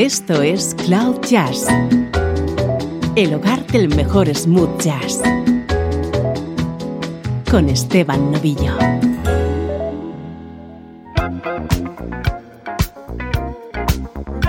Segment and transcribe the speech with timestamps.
[0.00, 1.66] Esto es Cloud Jazz,
[3.16, 5.20] el hogar del mejor smooth jazz,
[7.50, 8.78] con Esteban Novillo.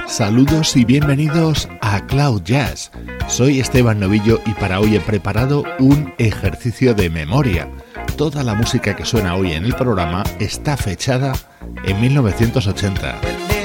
[0.07, 2.89] Saludos y bienvenidos a Cloud Jazz.
[3.27, 7.67] Soy Esteban Novillo y para hoy he preparado un ejercicio de memoria.
[8.15, 11.33] Toda la música que suena hoy en el programa está fechada
[11.83, 13.60] en 1980.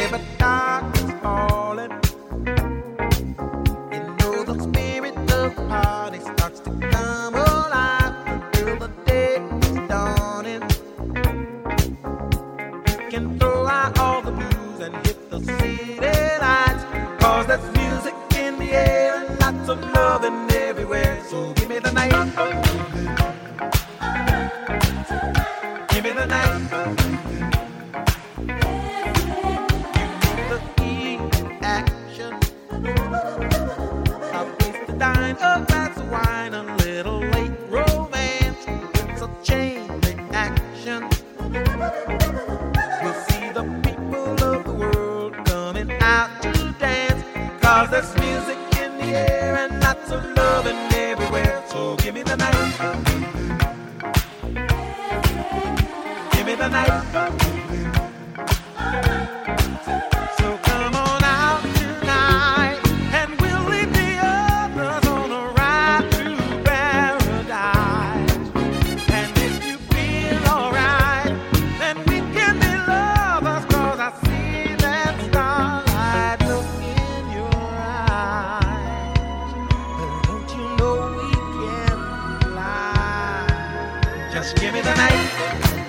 [84.37, 85.86] Give me the night.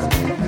[0.00, 0.41] love.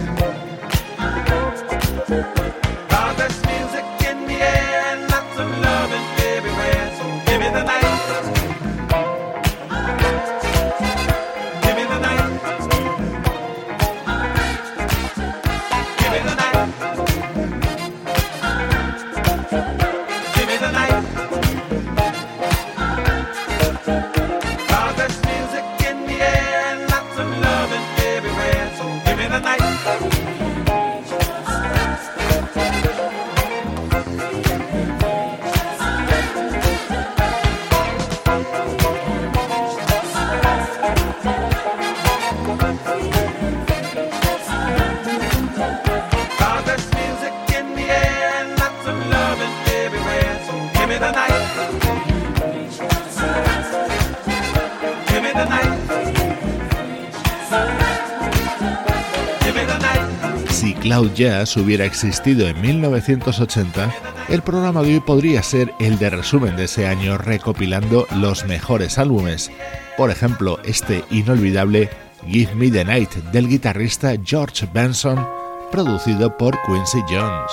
[61.14, 63.94] Jazz hubiera existido en 1980,
[64.28, 68.99] el programa de hoy podría ser el de resumen de ese año recopilando los mejores
[68.99, 69.50] álbumes.
[69.96, 71.88] Por ejemplo, este inolvidable
[72.28, 75.26] Give Me the Night del guitarrista George Benson,
[75.70, 77.52] producido por Quincy Jones.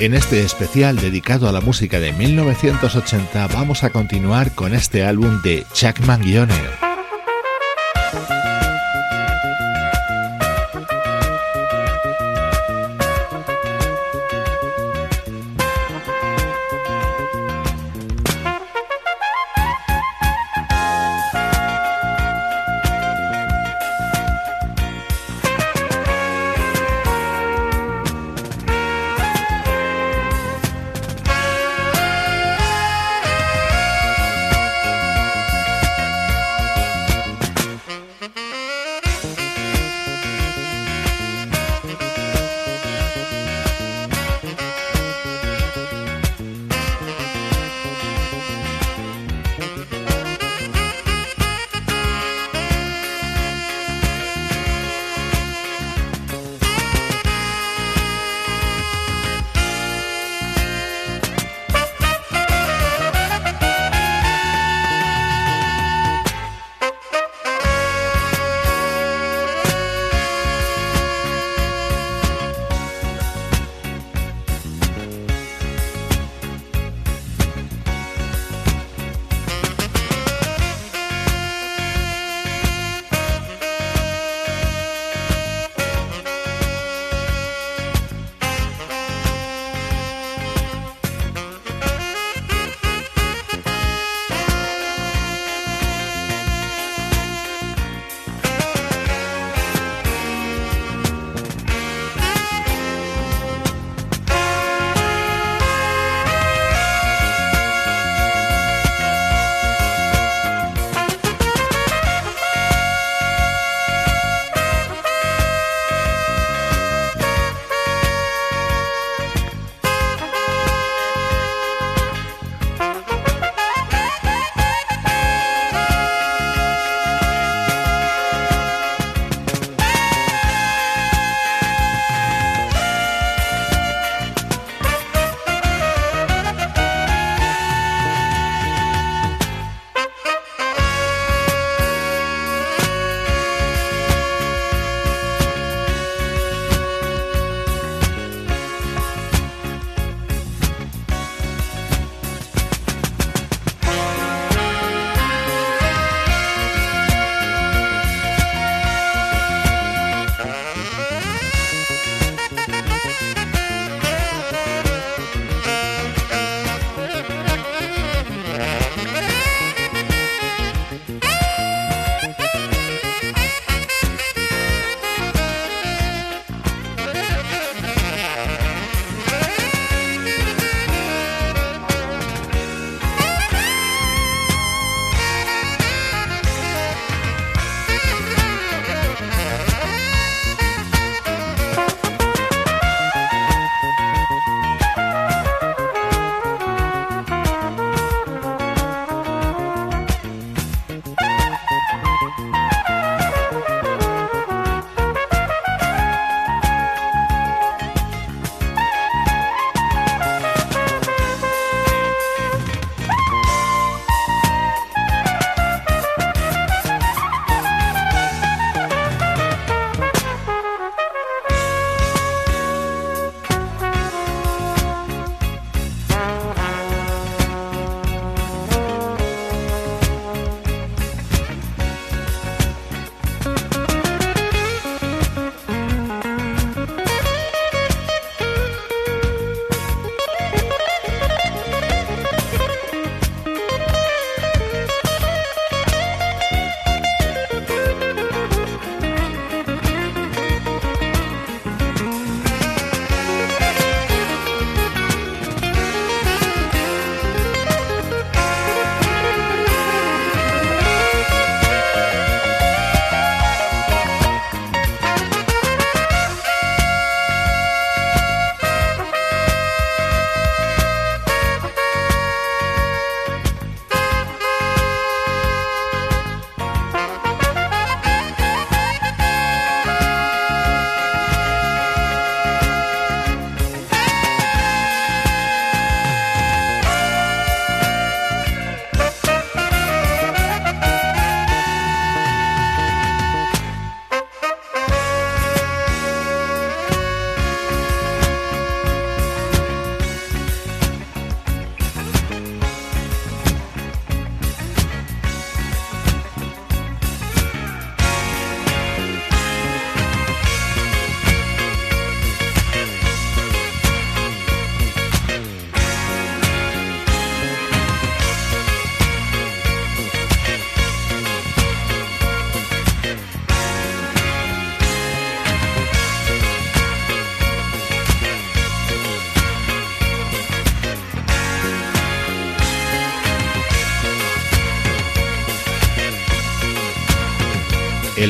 [0.00, 5.42] En este especial dedicado a la música de 1980 vamos a continuar con este álbum
[5.42, 6.87] de Chuck Mangione.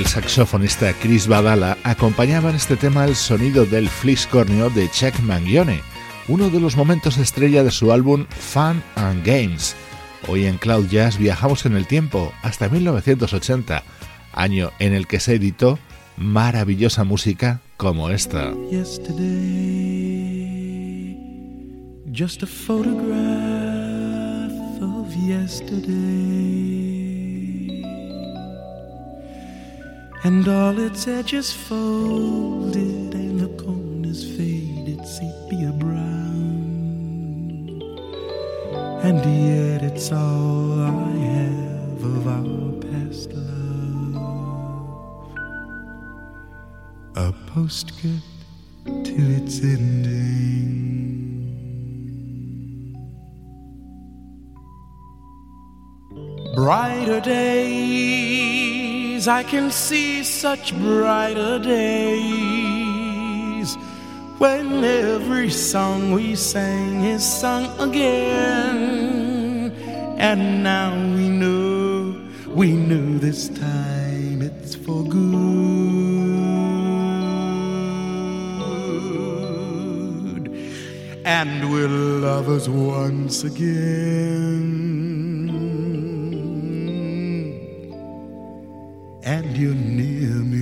[0.09, 5.83] Saxofonista Chris Badala acompañaba en este tema el sonido del fliscornio de Chuck Mangione,
[6.29, 9.77] uno de los momentos estrella de su álbum Fun and Games.
[10.27, 13.83] Hoy en Cloud Jazz viajamos en el tiempo hasta 1980,
[14.33, 15.79] año en el que se editó
[16.17, 18.55] maravillosa música como esta.
[30.25, 36.09] And all its edges folded and the corners faded sepia brown.
[39.03, 44.17] And yet it's all i have of our past love.
[47.17, 48.25] A postscript
[48.85, 50.49] to its ending.
[56.57, 57.21] Brighter
[59.29, 62.59] I can see such brighter days
[64.39, 69.73] when every song we sang is sung again.
[70.19, 72.17] And now we know,
[72.49, 75.29] we know this time it's for good.
[81.25, 84.78] And we're lovers once again.
[89.59, 90.59] And you're near me.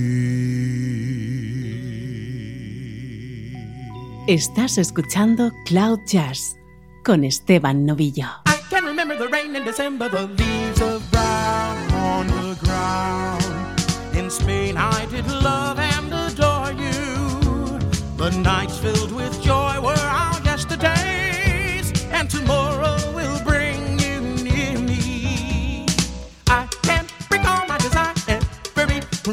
[4.27, 6.57] Estás escuchando Cloud Jazz
[7.03, 8.27] con Esteban Novillo.
[8.45, 13.45] I can remember the rain in December, the leaves of brown on the ground.
[14.15, 17.79] In Spain, I did love and adore you.
[18.17, 22.76] The nights filled with joy were our yesterdays, and tomorrow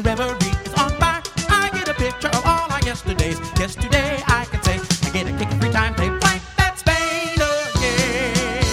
[0.01, 1.21] reverie is on fire.
[1.49, 3.39] I get a picture of all our yesterdays.
[3.57, 8.63] Yesterday I can say I get a kick every time they play that Spain again.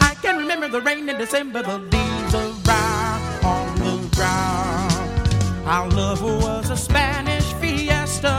[0.00, 5.66] I can remember the rain in December, the leaves of brown on the ground.
[5.66, 8.36] Our love was a Spanish fiesta.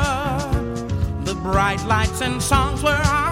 [1.24, 3.31] The bright lights and songs were our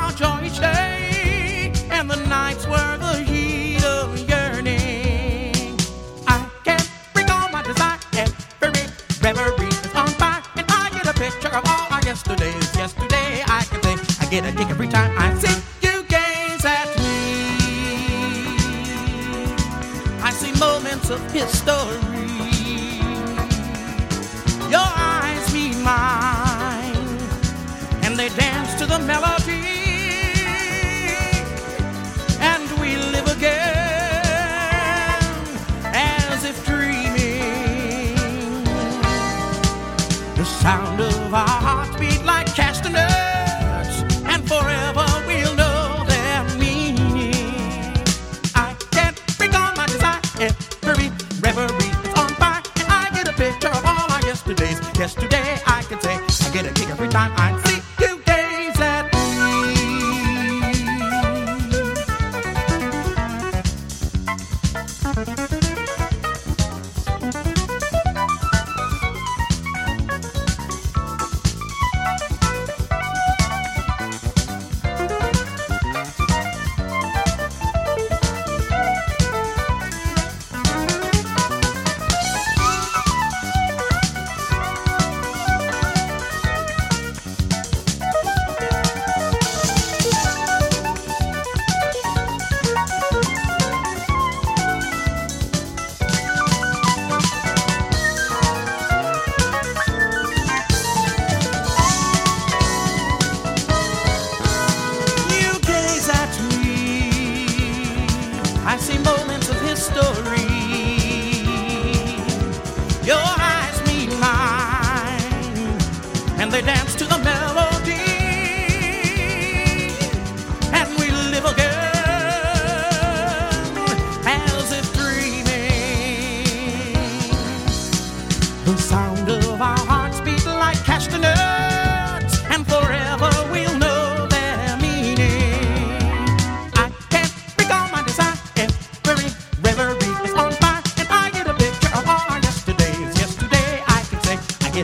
[57.10, 57.69] 答案。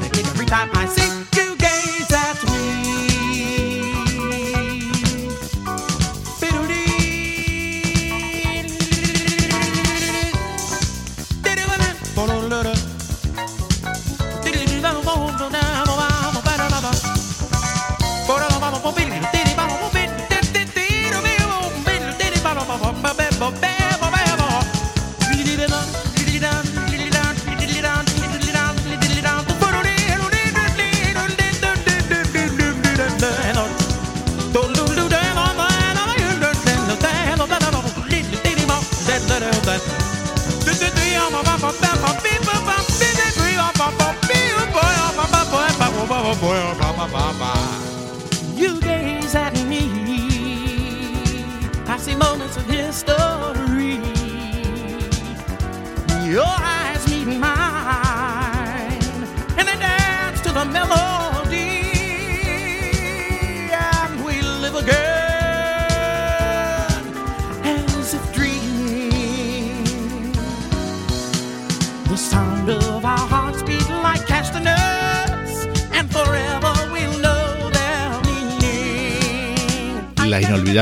[0.03, 1.14] a kick every time I sing.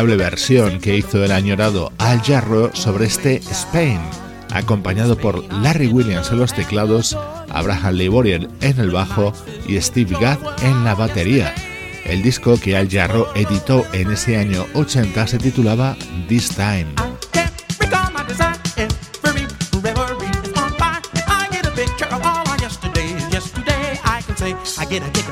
[0.03, 3.99] Versión que hizo el añorado Al Jarro sobre este Spain,
[4.51, 7.17] acompañado por Larry Williams en los teclados,
[7.49, 9.33] Abraham Leiboriel en el bajo
[9.65, 11.55] y Steve Gadd en la batería.
[12.05, 15.95] El disco que Al Jarro editó en ese año 80 se titulaba
[16.27, 16.93] This Time.
[24.77, 25.22] I can't recall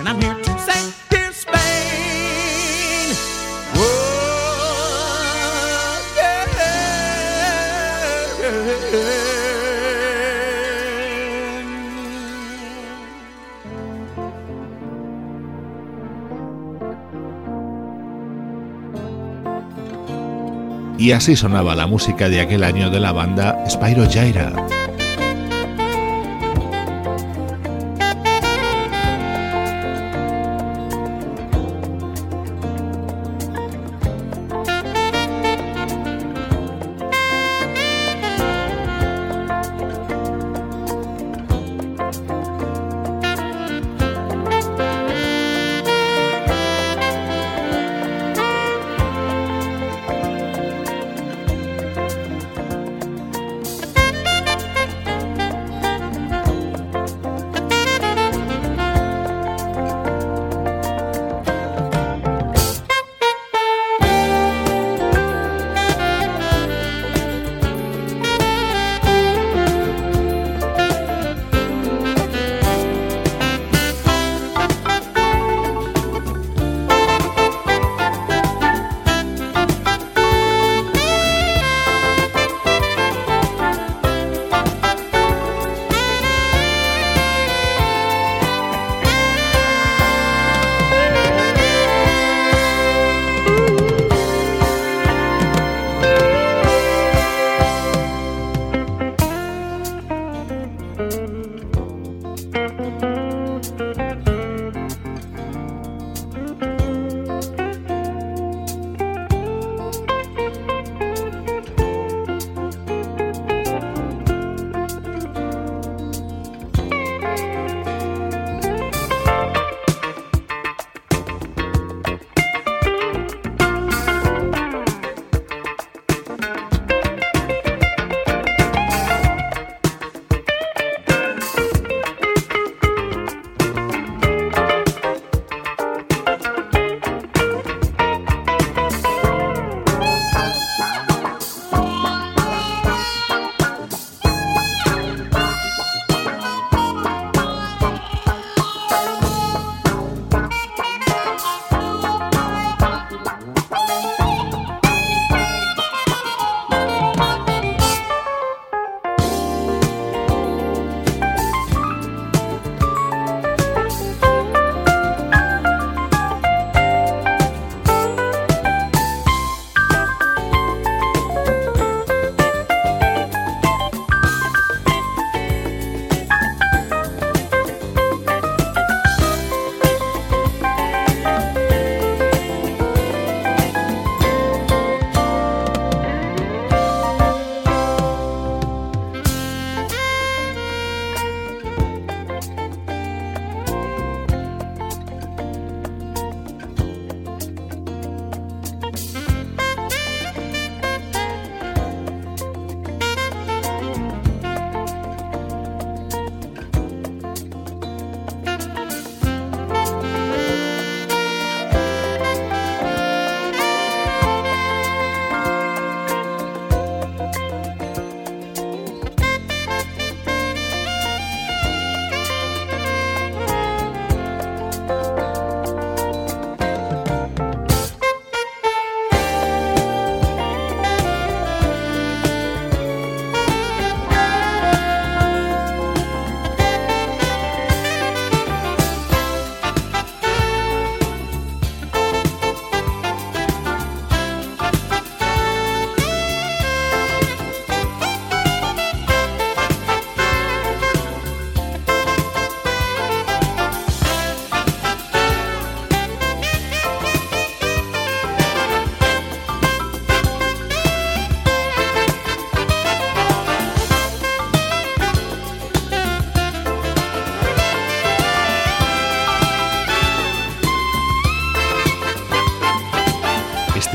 [20.98, 24.54] Y así sonaba la música de aquel año de la banda Spyro Gyra.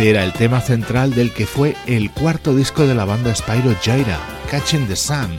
[0.06, 4.20] Era el tema central del que fue el cuarto disco de la banda Spyro Gyra,
[4.48, 5.36] Catching the Sun,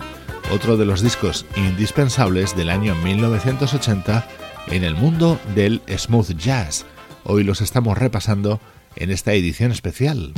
[0.51, 4.27] otro de los discos indispensables del año 1980
[4.67, 6.83] en el mundo del smooth jazz.
[7.23, 8.59] Hoy los estamos repasando
[8.97, 10.33] en esta edición especial.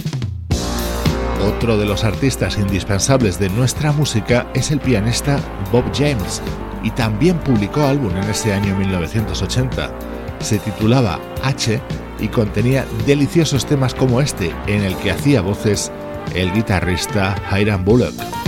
[1.44, 5.40] Otro de los artistas indispensables de nuestra música es el pianista
[5.72, 6.40] Bob James,
[6.84, 9.92] y también publicó álbum en ese año 1980.
[10.40, 11.82] Se titulaba H
[12.20, 15.92] y contenía deliciosos temas como este, en el que hacía voces
[16.34, 18.39] el guitarrista Hiram Bullock.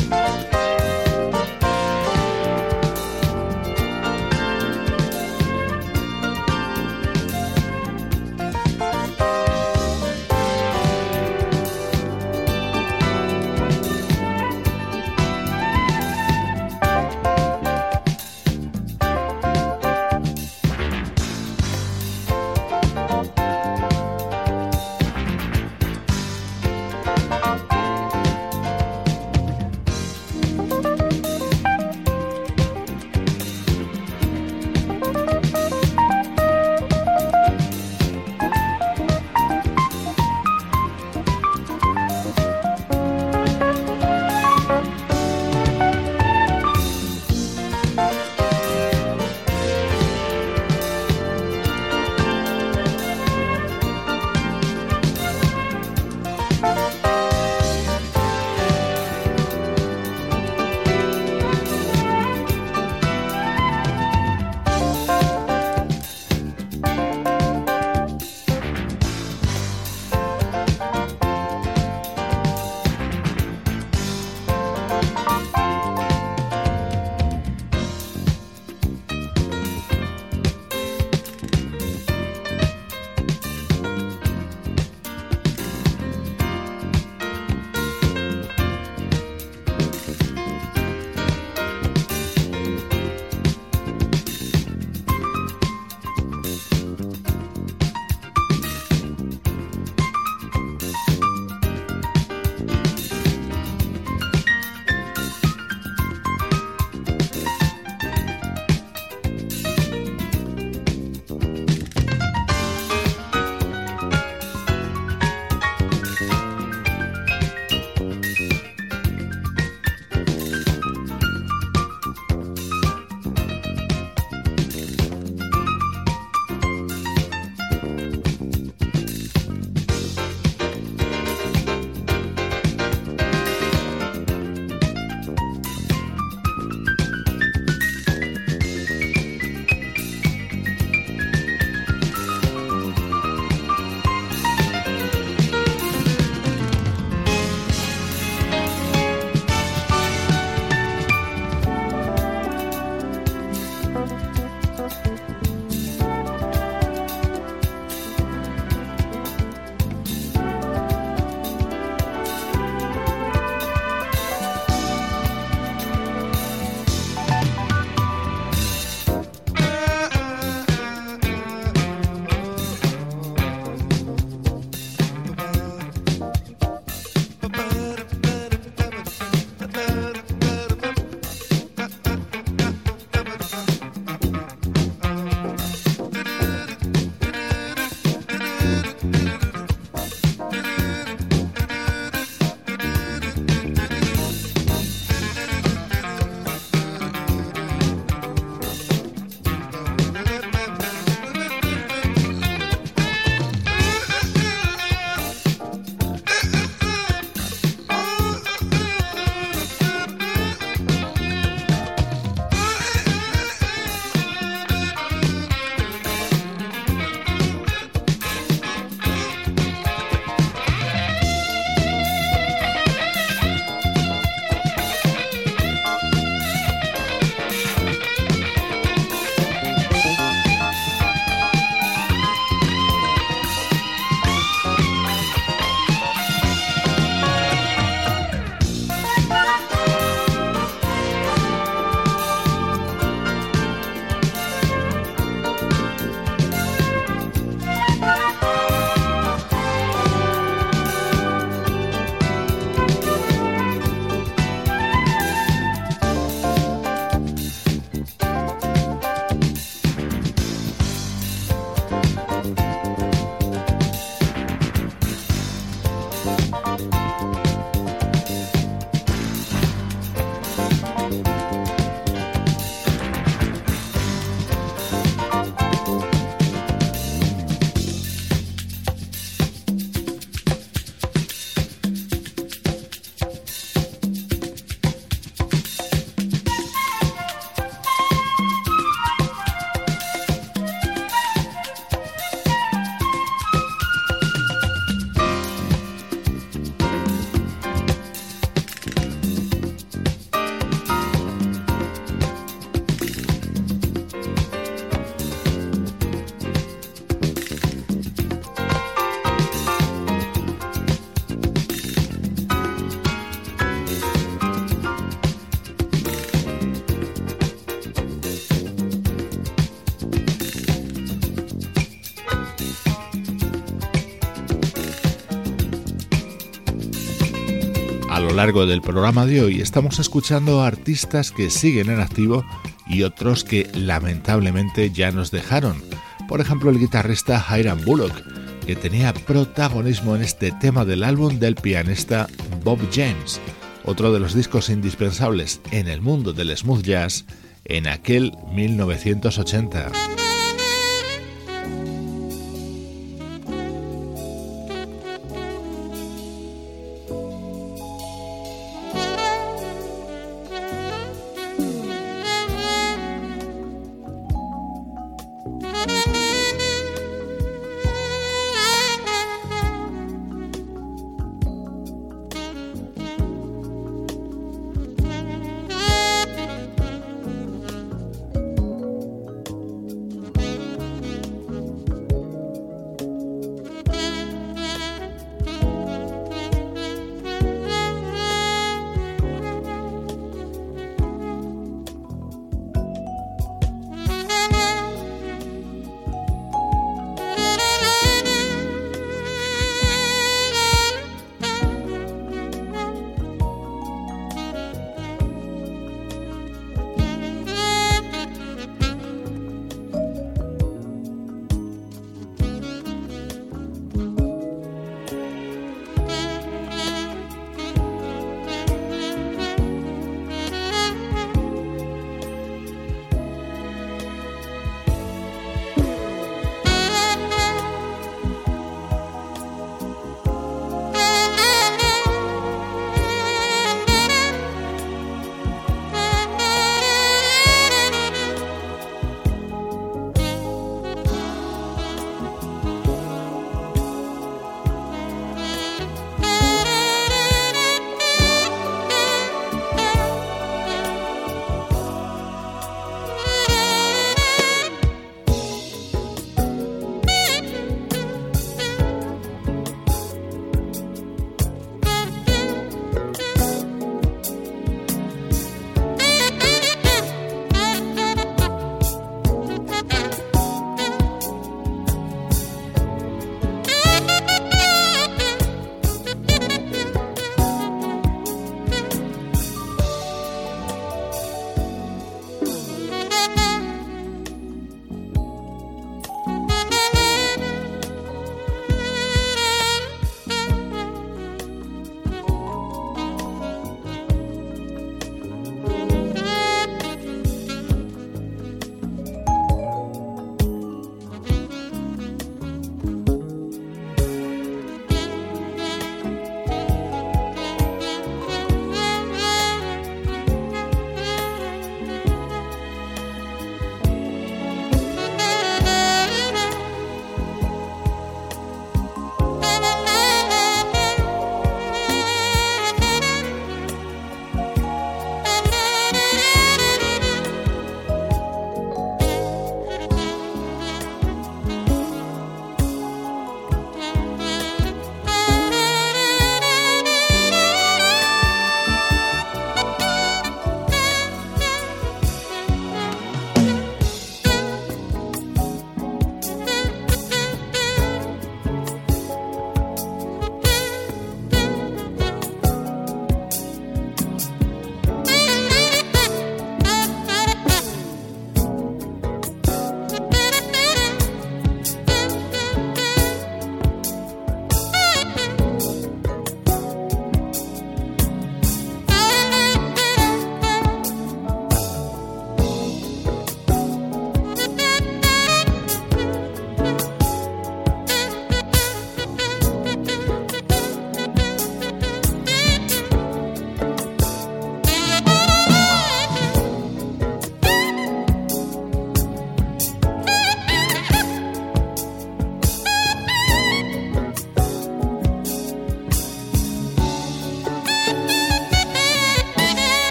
[328.41, 332.43] Largo del programa de hoy estamos escuchando artistas que siguen en activo
[332.87, 335.79] y otros que lamentablemente ya nos dejaron.
[336.27, 338.19] Por ejemplo, el guitarrista Hiram Bullock,
[338.65, 342.27] que tenía protagonismo en este tema del álbum del pianista
[342.63, 343.39] Bob James,
[343.85, 347.25] otro de los discos indispensables en el mundo del smooth jazz
[347.65, 349.91] en aquel 1980.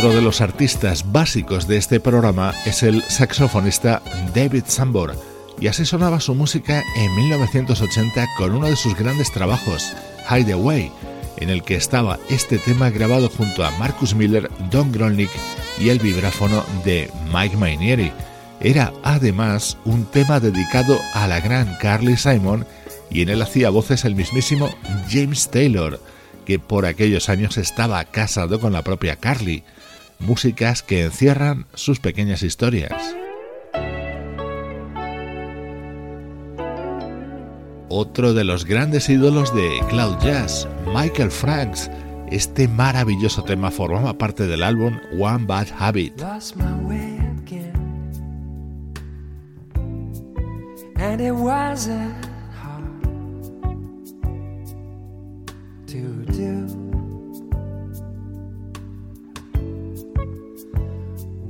[0.00, 4.00] Otro de los artistas básicos de este programa es el saxofonista
[4.34, 5.14] David Sambor,
[5.60, 9.92] y así sonaba su música en 1980 con uno de sus grandes trabajos,
[10.30, 10.90] Hideaway,
[11.36, 15.28] en el que estaba este tema grabado junto a Marcus Miller, Don Gronlich
[15.78, 18.10] y el vibráfono de Mike Mainieri.
[18.58, 22.66] Era además un tema dedicado a la gran Carly Simon
[23.10, 24.70] y en él hacía voces el mismísimo
[25.10, 26.00] James Taylor
[26.46, 29.62] que por aquellos años estaba casado con la propia Carly,
[30.20, 33.16] músicas que encierran sus pequeñas historias.
[37.88, 41.90] Otro de los grandes ídolos de Cloud Jazz, Michael Franks,
[42.30, 46.22] este maravilloso tema formaba parte del álbum One Bad Habit.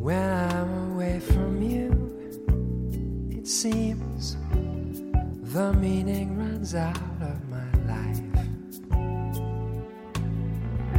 [0.00, 1.92] When I'm away from you,
[3.30, 4.38] it seems
[5.52, 8.18] the meaning runs out of my life.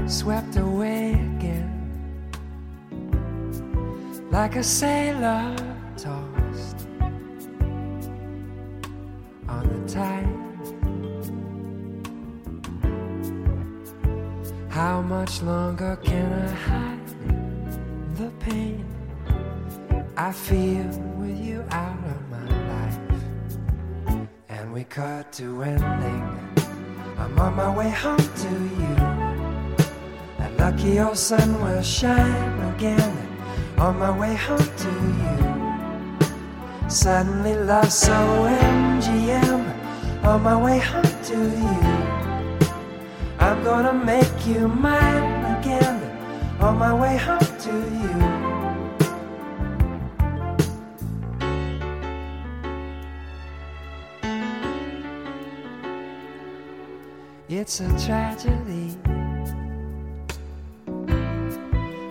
[0.07, 1.89] Swept away again,
[4.29, 5.55] like a sailor
[5.97, 6.87] tossed
[9.47, 10.27] on the tide.
[14.69, 17.00] How much longer can I hide
[20.21, 20.85] I feel
[21.17, 22.99] with you out of my life?
[24.49, 26.23] And we cut to ending.
[27.17, 28.95] I'm on my way home to you.
[30.37, 33.17] That lucky old sun will shine again.
[33.79, 34.93] On my way home to
[35.23, 35.37] you.
[36.87, 39.63] Suddenly love so MGM.
[40.23, 41.81] On my way home to you.
[43.39, 45.97] I'm gonna make you mine again
[46.59, 48.30] on my way home to you.
[57.61, 58.97] It's a tragedy.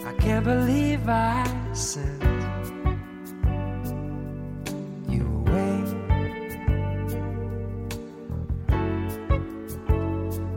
[0.06, 2.22] I can't believe I sent
[5.08, 5.74] you away.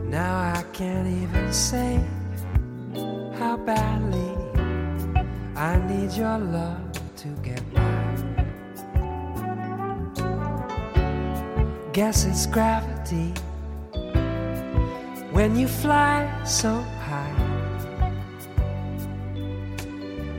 [0.04, 1.98] Now I can't even say
[3.40, 4.30] how badly
[5.56, 8.14] I need your love to get by.
[11.92, 13.34] Guess it's gravity
[15.34, 16.72] when you fly so
[17.08, 17.36] high,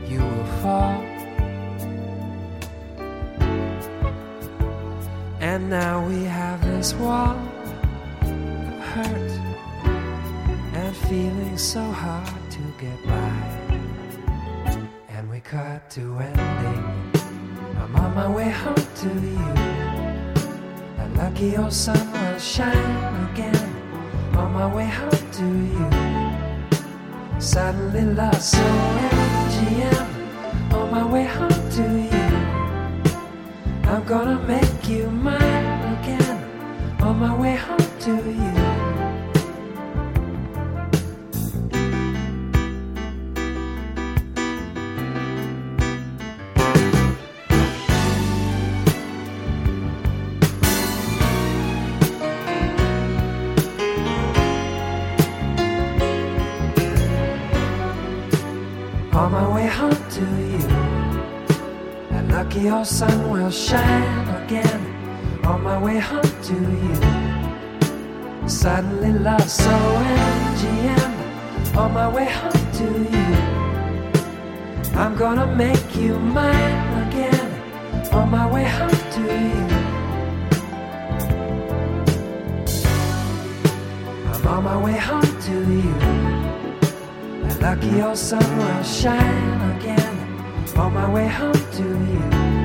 [0.08, 0.98] you will fall.
[5.38, 7.36] And now we have this wall
[8.22, 9.32] of hurt
[10.72, 13.38] and feeling so hard to get by.
[15.10, 16.84] And we cut to ending.
[17.80, 19.52] I'm on my way home to you.
[20.96, 23.65] That lucky old sun will shine again.
[24.56, 25.86] My way home to you.
[27.38, 28.64] Suddenly lost so
[29.12, 30.06] MGM.
[30.72, 32.28] On my way home to you.
[33.84, 36.38] I'm gonna make you mine again.
[37.02, 38.45] On my way home to you.
[62.86, 64.80] Sun will shine again
[65.44, 66.94] on my way home to you.
[68.48, 71.12] Suddenly love so MGM
[71.76, 73.34] on my way home to you.
[74.94, 77.50] I'm gonna make you mine again
[78.12, 79.66] on my way home to you.
[84.32, 85.92] I'm on my way home to you.
[87.42, 90.16] That lucky old sun will shine again
[90.76, 92.55] on my way home to you.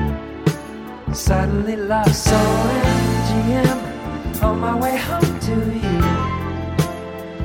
[1.14, 6.00] Suddenly lost so MGM on my way home to you.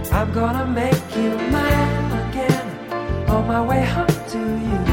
[0.09, 2.65] I'm gonna make you mine again
[3.27, 4.86] on my way home to you.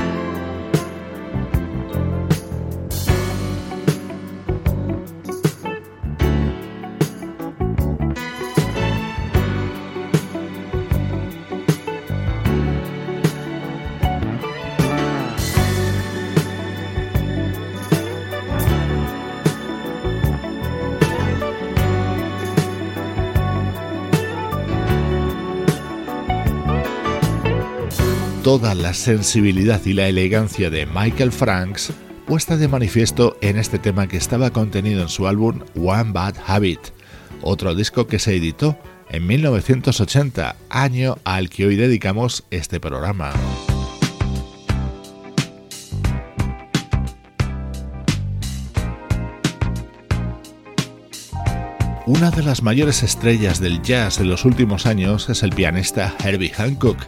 [28.45, 31.95] Toda la sensibilidad y la elegancia de Michael Franks
[32.27, 36.79] puesta de manifiesto en este tema que estaba contenido en su álbum One Bad Habit,
[37.41, 38.79] otro disco que se editó
[39.09, 43.33] en 1980, año al que hoy dedicamos este programa.
[52.05, 56.51] Una de las mayores estrellas del jazz en los últimos años es el pianista Herbie
[56.51, 56.99] Hancock.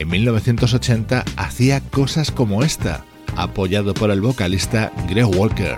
[0.00, 3.04] En 1980 hacía cosas como esta,
[3.36, 5.76] apoyado por el vocalista Greg Walker.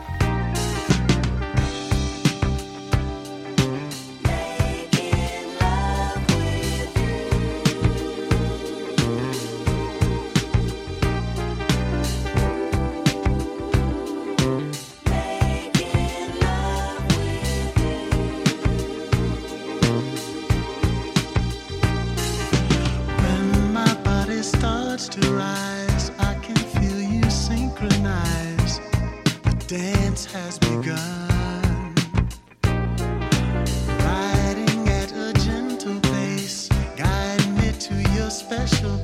[38.66, 39.01] special.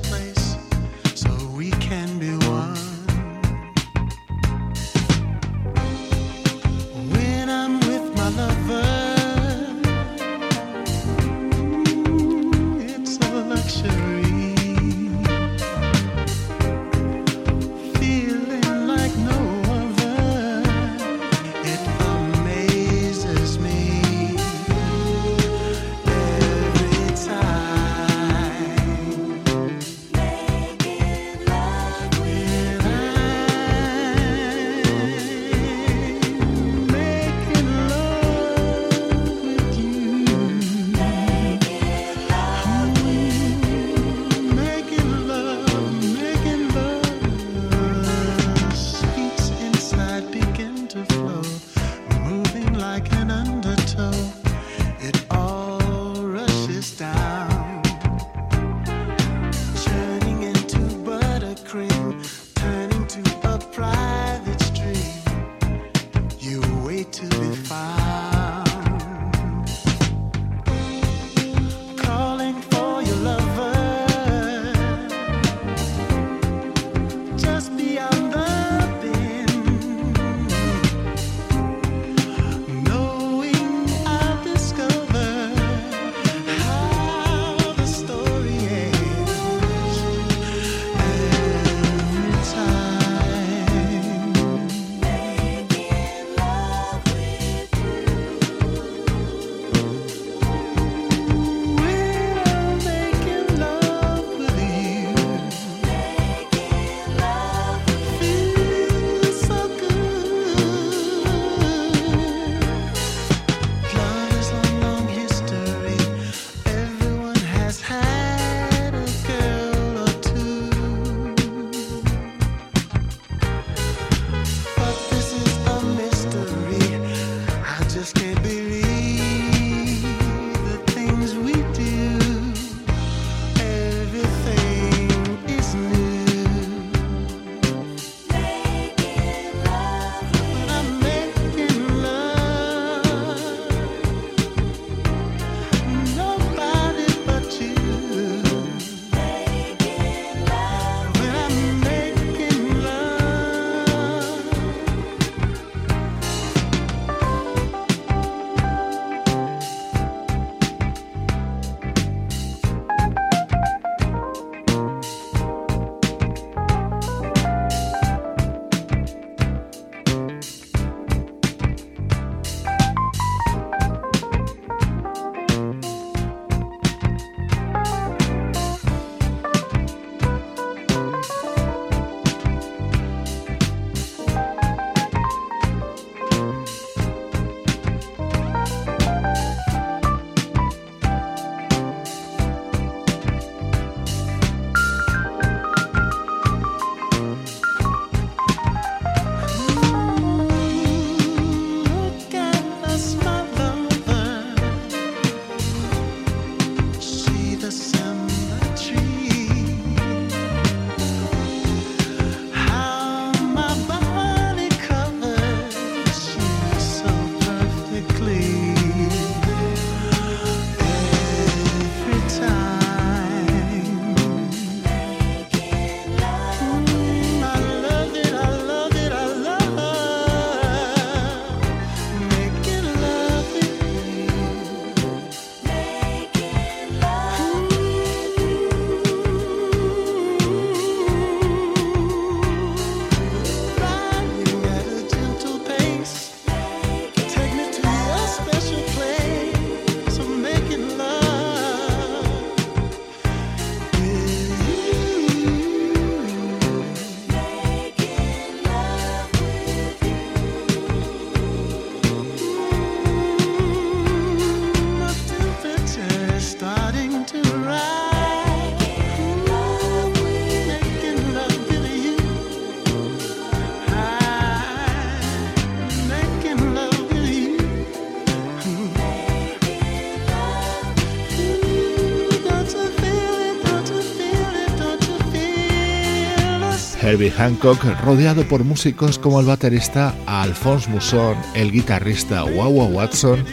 [287.09, 293.43] Herbie Hancock rodeado por músicos como el baterista Alphonse Mousson, el guitarrista Wawa Watson,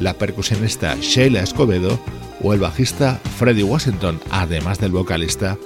[0.00, 1.96] la percusionista Sheila Escobedo
[2.42, 5.56] o el bajista Freddie Washington, además del vocalista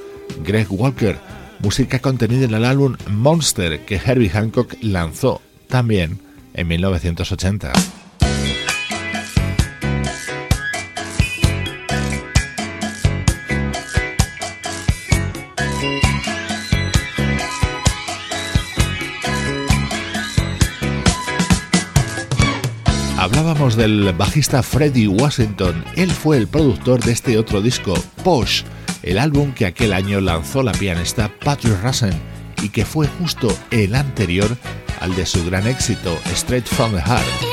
[0.45, 1.19] Greg Walker,
[1.61, 6.21] música contenida en el álbum Monster que Herbie Hancock lanzó también
[6.53, 7.73] en 1980.
[23.79, 28.65] Del bajista Freddie Washington, él fue el productor de este otro disco, Posh,
[29.05, 32.13] el álbum que aquel año lanzó la pianista Patrick Russen
[32.61, 34.57] y que fue justo el anterior
[35.01, 37.48] al de su gran éxito, Straight from the Heart.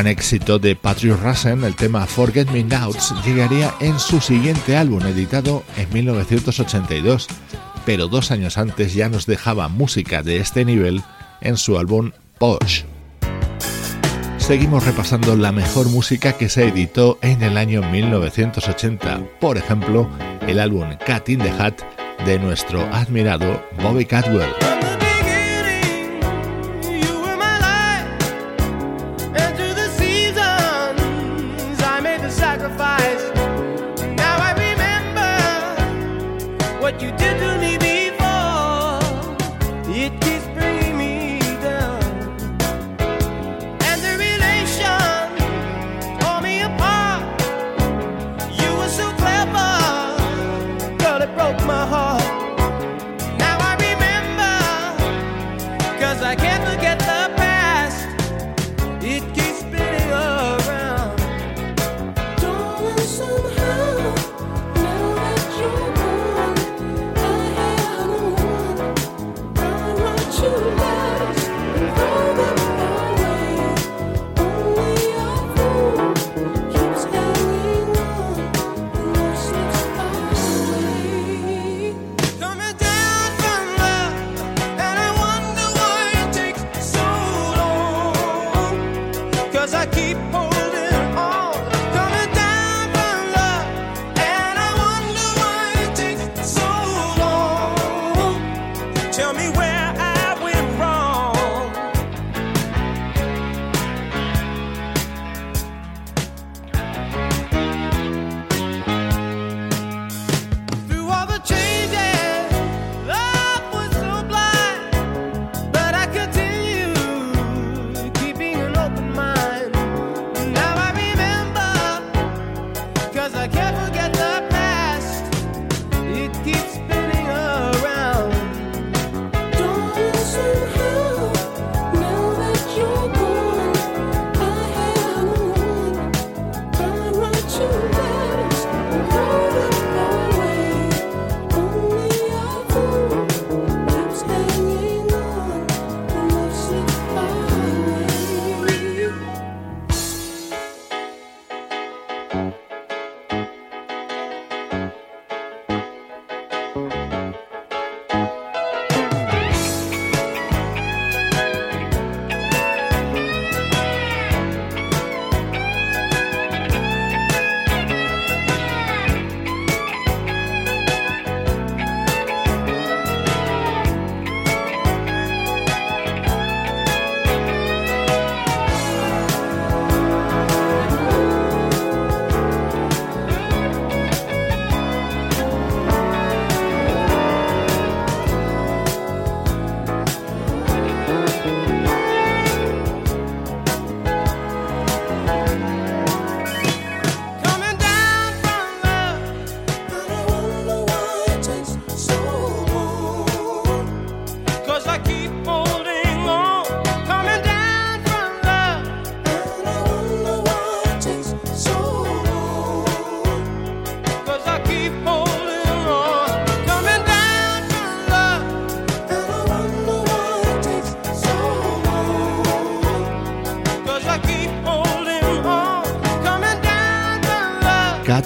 [0.00, 5.04] Gran éxito de Patrick Russell, el tema Forget Me Nows, llegaría en su siguiente álbum
[5.04, 7.26] editado en 1982,
[7.84, 11.02] pero dos años antes ya nos dejaba música de este nivel
[11.42, 12.84] en su álbum Posh.
[14.38, 20.08] Seguimos repasando la mejor música que se editó en el año 1980, por ejemplo,
[20.46, 21.74] el álbum Cat in the Hat
[22.24, 24.48] de nuestro admirado Bobby Catwell.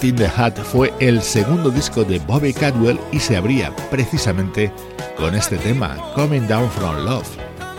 [0.04, 4.70] In the Hat fue el segundo disco de Bobby Cadwell y se abría precisamente
[5.16, 7.26] con este tema, Coming Down from Love.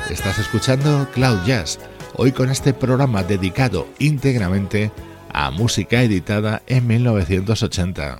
[0.10, 1.78] Estás escuchando Cloud Jazz,
[2.16, 4.92] hoy con este programa dedicado íntegramente
[5.32, 8.18] a música editada en 1980.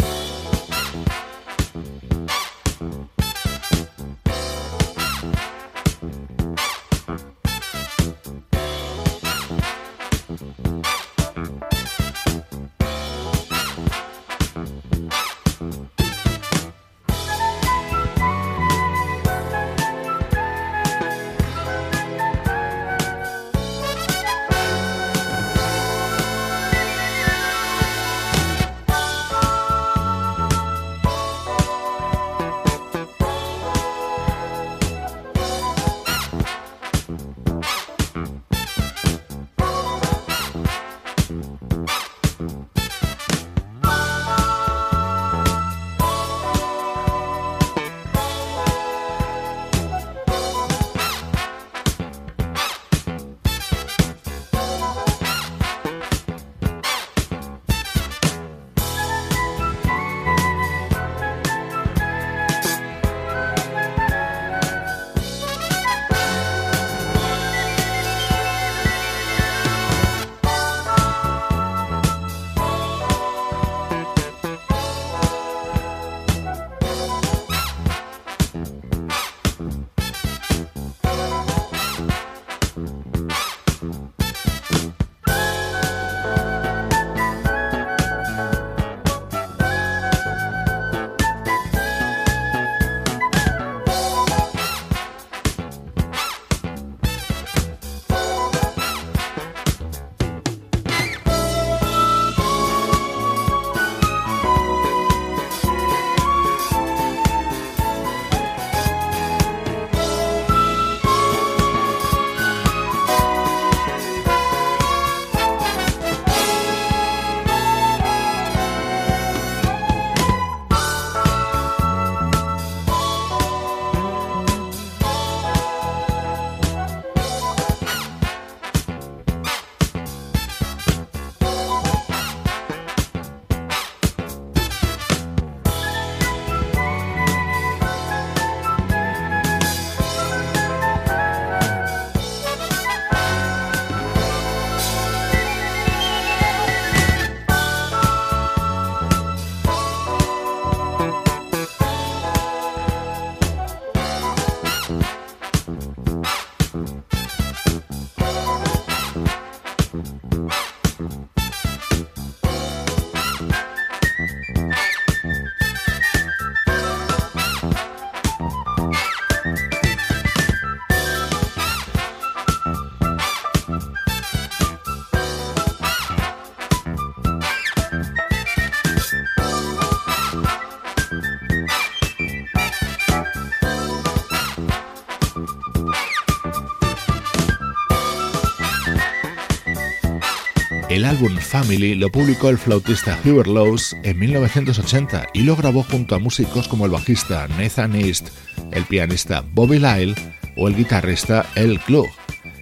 [190.96, 196.16] El álbum Family lo publicó el flautista Hubert Lowes en 1980 y lo grabó junto
[196.16, 198.30] a músicos como el bajista Nathan East,
[198.72, 200.16] el pianista Bobby Lyle
[200.56, 202.08] o el guitarrista El Klug.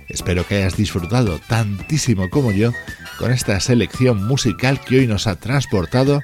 [0.10, 2.72] Espero que hayas disfrutado tantísimo como yo
[3.20, 6.20] con esta selección musical que hoy nos ha transportado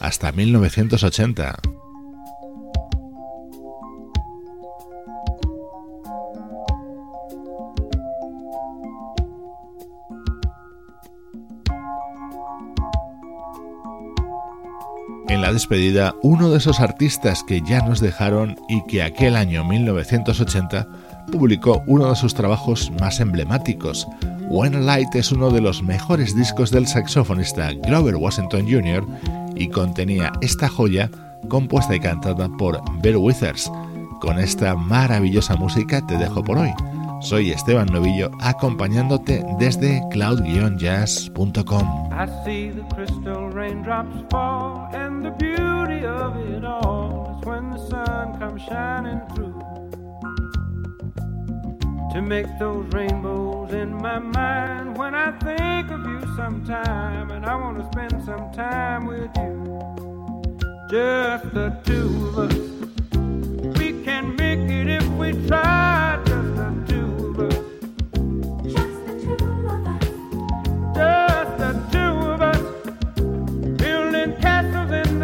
[0.00, 1.73] hasta 1980.
[15.28, 20.86] La despedida uno de esos artistas que ya nos dejaron y que aquel año 1980
[21.30, 24.06] publicó uno de sus trabajos más emblemáticos.
[24.48, 29.06] When Light es uno de los mejores discos del saxofonista Grover Washington Jr.
[29.54, 31.10] y contenía esta joya
[31.48, 33.70] compuesta y cantada por Bill Withers.
[34.20, 36.72] Con esta maravillosa música te dejo por hoy.
[37.24, 42.10] Soy Esteban Novillo acompañándote desde cloud-jazz.com.
[42.12, 47.78] I see the crystal raindrops fall, and the beauty of it all is when the
[47.88, 49.58] sun comes shining through.
[52.12, 57.54] To make those rainbows in my mind when I think of you sometime, and I
[57.56, 59.64] want to spend some time with you.
[60.90, 62.58] Just the two of us.
[63.78, 66.20] We can make it if we try.
[66.26, 66.43] just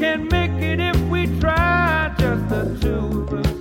[0.00, 3.59] Can make it if we try, just the two of us.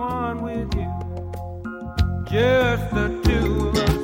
[0.00, 0.90] One with you.
[2.24, 3.99] Just the two of us.